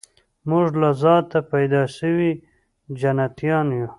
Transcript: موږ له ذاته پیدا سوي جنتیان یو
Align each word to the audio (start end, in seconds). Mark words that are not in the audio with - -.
موږ 0.49 0.69
له 0.81 0.89
ذاته 1.01 1.39
پیدا 1.53 1.83
سوي 1.97 2.31
جنتیان 2.99 3.67
یو 3.79 3.87